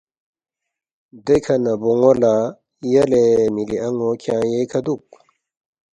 [1.25, 2.33] دیکھہ نہ بون٘و لہ،
[2.91, 5.05] ”یلے مِلی ان٘و کھیانگ ییکھہ دُوک